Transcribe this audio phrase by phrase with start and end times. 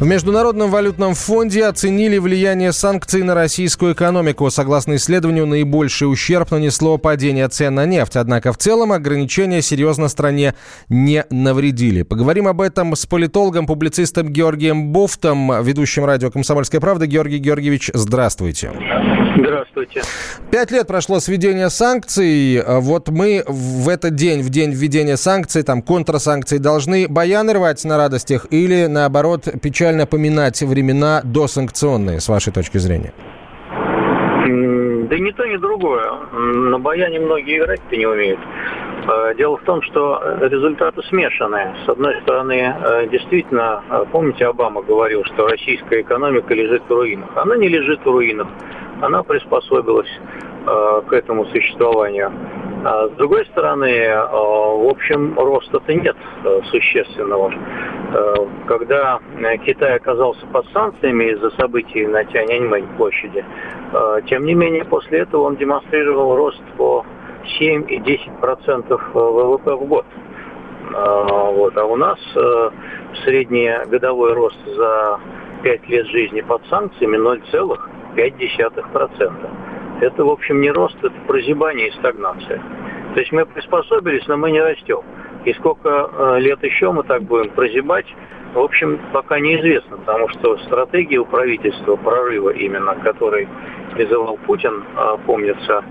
[0.00, 4.48] В Международном валютном фонде оценили влияние санкций на российскую экономику.
[4.48, 8.16] Согласно исследованию, наибольший ущерб нанесло падение цен на нефть.
[8.16, 10.54] Однако в целом ограничения серьезно стране
[10.88, 12.00] не навредили.
[12.00, 17.06] Поговорим об этом с политологом, публицистом Георгием Бофтом, ведущим радио «Комсомольская правда».
[17.06, 18.72] Георгий Георгиевич, здравствуйте.
[19.36, 20.02] Здравствуйте.
[20.50, 22.62] Пять лет прошло с введения санкций.
[22.66, 27.96] Вот мы в этот день, в день введения санкций, там контрсанкций, должны баяны рвать на
[27.96, 33.12] радостях или, наоборот, печаль печально поминать времена досанкционные, с вашей точки зрения?
[35.10, 36.12] Да ни то, ни другое.
[36.32, 38.38] На баяне многие играть-то не умеют.
[39.08, 41.74] Э, дело в том, что результаты смешанные.
[41.84, 47.30] С одной стороны, э, действительно, э, помните, Обама говорил, что российская экономика лежит в руинах.
[47.34, 48.46] Она не лежит в руинах.
[49.00, 50.10] Она приспособилась
[51.08, 52.30] к этому существованию.
[52.82, 57.52] А с другой стороны, э, в общем, роста-то нет э, существенного.
[57.52, 58.34] Э,
[58.66, 59.20] когда
[59.66, 63.44] Китай оказался под санкциями из-за событий на Тяньаньмэнь площади,
[64.26, 67.04] тем не менее, после этого он демонстрировал рост по
[67.58, 70.06] 7 и 10% ВВП в год.
[70.92, 71.76] Вот.
[71.76, 72.18] А у нас
[73.24, 75.18] средний годовой рост за
[75.62, 79.69] 5 лет жизни под санкциями 0,5%.
[80.00, 82.62] Это, в общем, не рост, это прозябание и стагнация.
[83.14, 85.00] То есть мы приспособились, но мы не растем.
[85.44, 88.06] И сколько э, лет еще мы так будем прозябать,
[88.54, 93.48] в общем, пока неизвестно, потому что стратегия у правительства прорыва именно, который
[93.94, 95.84] призывал Путин, э, помнится,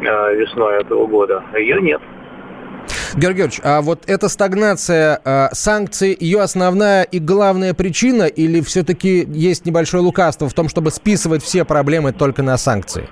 [0.00, 2.00] э, весной этого года, ее нет.
[3.14, 9.24] Георгий Георгиевич, а вот эта стагнация э, санкций, ее основная и главная причина или все-таки
[9.28, 13.08] есть небольшое лукавство в том, чтобы списывать все проблемы только на санкции?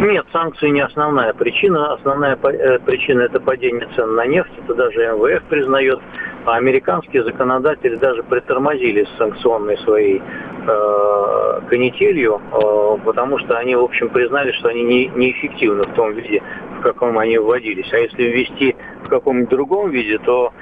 [0.00, 1.92] Нет, санкции не основная причина.
[1.92, 4.50] Основная э, причина– это падение цен на нефть.
[4.64, 6.00] Это даже МВФ признает.
[6.46, 10.22] А американские законодатели даже притормозили с санкционной своей
[10.66, 16.14] э, канителью, э, потому что они, в общем, признали, что они не, неэффективны в том
[16.14, 16.42] виде,
[16.78, 17.92] в каком они вводились.
[17.92, 20.54] А если ввести в каком-нибудь другом виде, то,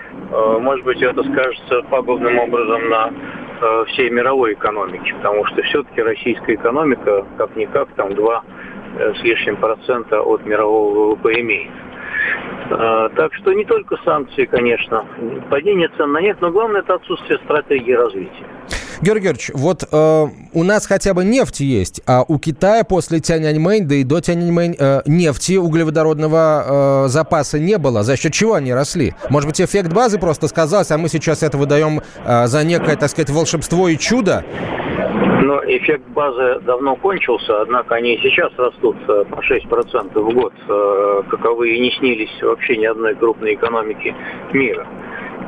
[0.60, 3.12] может быть, это скажется пагубным образом на
[3.86, 8.42] всей мировой экономике, потому что все-таки российская экономика, как-никак, там два
[8.96, 11.70] с лишним процента от мирового ВВП имеет.
[12.70, 15.04] А, так что не только санкции, конечно,
[15.50, 18.46] падение цен на нефть, но главное это отсутствие стратегии развития.
[19.00, 23.86] Георгий Георгиевич, вот э, у нас хотя бы нефть есть, а у Китая после Тяньаньмэнь,
[23.86, 28.02] да и до Тяньаньмэнь э, нефти углеводородного э, запаса не было.
[28.02, 29.14] За счет чего они росли?
[29.30, 33.08] Может быть, эффект базы просто сказался, а мы сейчас это выдаем э, за некое, так
[33.08, 34.44] сказать, волшебство и чудо?
[35.48, 40.52] Но эффект базы давно кончился, однако они и сейчас растут э, по 6% в год,
[40.68, 44.14] э, каковые не снились вообще ни одной крупной экономики
[44.52, 44.86] мира.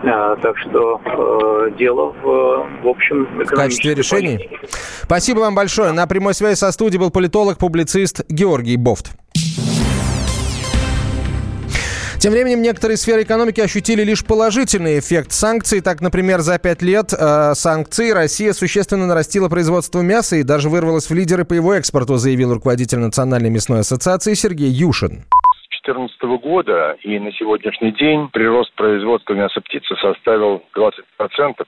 [0.03, 4.49] А, так что э, дело в, в общем в качестве решений.
[5.03, 5.93] Спасибо вам большое.
[5.93, 9.20] На прямой связи со студией был политолог, публицист Георгий Бофт.
[12.21, 15.81] Тем временем некоторые сферы экономики ощутили лишь положительный эффект санкций.
[15.81, 21.09] Так, например, за пять лет э, санкций Россия существенно нарастила производство мяса и даже вырвалась
[21.09, 25.25] в лидеры по его экспорту, заявил руководитель Национальной мясной ассоциации Сергей Юшин.
[25.93, 30.93] 2014 года и на сегодняшний день прирост производства мяса птицы составил 20%,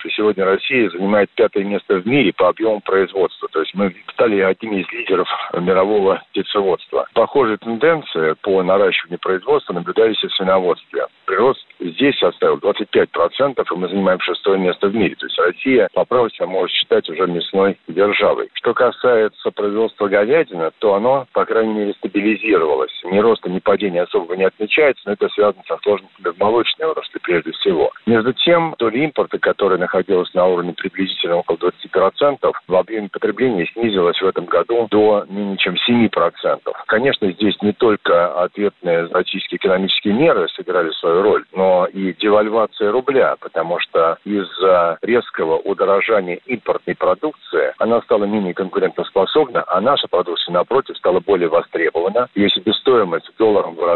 [0.05, 3.49] и сегодня Россия занимает пятое место в мире по объему производства.
[3.50, 7.06] То есть мы стали одним из лидеров мирового птицеводства.
[7.15, 11.06] Похожая тенденция по наращиванию производства наблюдались и в свиноводстве.
[11.27, 13.06] Прирост здесь составил 25%,
[13.39, 15.16] и мы занимаем шестое место в мире.
[15.16, 18.50] То есть Россия по праву себя может считать уже мясной державой.
[18.54, 22.93] Что касается производства говядины, то оно, по крайней мере, стабилизировалось.
[23.04, 27.19] Ни роста, ни падения особо не отмечается, но это связано со сложностями в молочной отрасли
[27.23, 27.91] прежде всего.
[28.06, 34.21] Между тем, доля импорта, которая находилась на уровне приблизительно около 20%, в объеме потребления снизилась
[34.21, 36.61] в этом году до менее чем 7%.
[36.87, 43.37] Конечно, здесь не только ответные российские экономические меры сыграли свою роль, но и девальвация рубля,
[43.41, 50.97] потому что из-за резкого удорожания импортной продукции она стала менее конкурентоспособна, а наша продукция, напротив,
[50.97, 52.28] стала более востребована.
[52.34, 53.36] Если бы стоимость в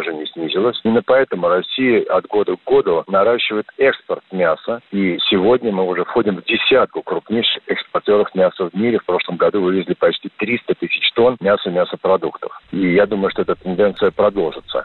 [0.06, 5.72] долларом выражении снизилась, именно поэтому Россия от года к году наращивает экспорт мяса, и сегодня
[5.72, 8.98] мы уже входим в десятку крупнейших экспортеров мяса в мире.
[8.98, 12.52] В прошлом году вывезли почти 300 тысяч тонн мяса и мясопродуктов.
[12.72, 14.84] И я думаю, что эта тенденция продолжится.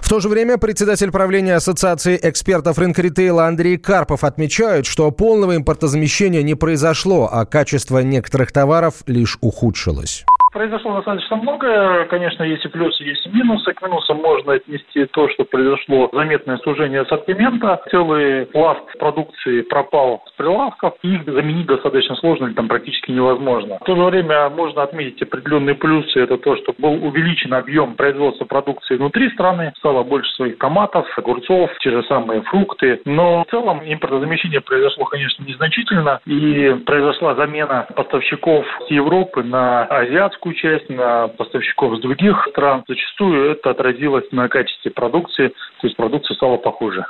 [0.00, 5.54] В то же время председатель правления Ассоциации экспертов рынка ритейла Андрей Карпов отмечает, что полного
[5.56, 10.24] импортозамещения не произошло, а качество некоторых товаров лишь ухудшилось
[10.58, 12.06] произошло достаточно многое.
[12.06, 13.72] Конечно, есть и плюсы, есть и минусы.
[13.74, 17.80] К минусам можно отнести то, что произошло заметное сужение ассортимента.
[17.92, 20.94] Целый пласт продукции пропал с прилавков.
[21.02, 23.78] Их заменить достаточно сложно или там практически невозможно.
[23.80, 26.18] В то же время можно отметить определенные плюсы.
[26.18, 29.72] Это то, что был увеличен объем производства продукции внутри страны.
[29.78, 33.00] Стало больше своих томатов, огурцов, те же самые фрукты.
[33.04, 36.18] Но в целом импортозамещение произошло, конечно, незначительно.
[36.26, 42.84] И произошла замена поставщиков с Европы на азиатскую часть, на поставщиков с других стран.
[42.88, 47.04] Зачастую это отразилось на качестве продукции, то есть продукция стала похуже.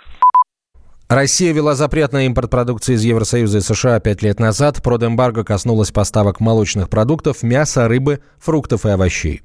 [1.09, 4.83] Россия ввела запрет на импорт продукции из Евросоюза и США пять лет назад.
[4.83, 9.41] Продэмбарго коснулось поставок молочных продуктов, мяса, рыбы, фруктов и овощей.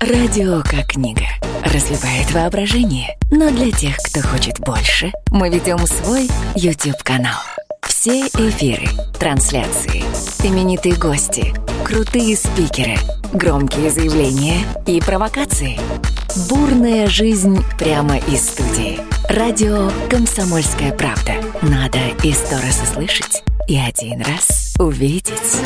[0.00, 1.26] Радио как книга.
[1.62, 3.18] Разливает воображение.
[3.30, 7.40] Но для тех, кто хочет больше, мы ведем свой YouTube-канал.
[7.82, 8.86] Все эфиры,
[9.18, 10.00] трансляции,
[10.46, 11.52] именитые гости,
[11.86, 12.96] крутые спикеры,
[13.32, 15.78] громкие заявления и провокации.
[16.48, 18.98] Бурная жизнь прямо из студии.
[19.28, 21.34] Радио «Комсомольская правда».
[21.62, 25.60] Надо и сто раз услышать, и один раз увидеть.